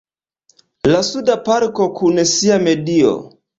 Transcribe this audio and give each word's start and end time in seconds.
La 0.91 1.01
Suda 1.09 1.35
parko 1.51 1.89
kun 2.01 2.25
sia 2.33 2.61
medio. 2.67 3.15